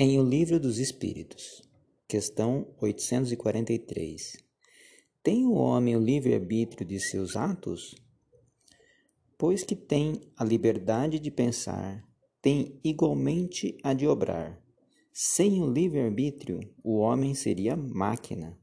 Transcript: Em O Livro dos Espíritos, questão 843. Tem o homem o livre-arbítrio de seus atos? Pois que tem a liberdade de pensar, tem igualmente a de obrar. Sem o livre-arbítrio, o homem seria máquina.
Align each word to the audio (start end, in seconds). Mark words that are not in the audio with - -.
Em 0.00 0.16
O 0.16 0.22
Livro 0.22 0.60
dos 0.60 0.78
Espíritos, 0.78 1.60
questão 2.06 2.72
843. 2.80 4.36
Tem 5.24 5.44
o 5.44 5.54
homem 5.54 5.96
o 5.96 6.00
livre-arbítrio 6.00 6.86
de 6.86 7.00
seus 7.00 7.34
atos? 7.34 7.96
Pois 9.36 9.64
que 9.64 9.74
tem 9.74 10.20
a 10.36 10.44
liberdade 10.44 11.18
de 11.18 11.32
pensar, 11.32 12.08
tem 12.40 12.78
igualmente 12.84 13.76
a 13.82 13.92
de 13.92 14.06
obrar. 14.06 14.62
Sem 15.12 15.60
o 15.60 15.68
livre-arbítrio, 15.68 16.60
o 16.84 16.98
homem 16.98 17.34
seria 17.34 17.76
máquina. 17.76 18.56